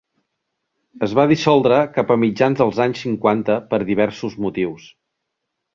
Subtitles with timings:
[1.07, 4.93] Es va dissoldre cap a mitjans dels anys cinquanta per diversos motius.